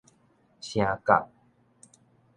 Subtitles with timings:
[0.59, 1.29] 聲角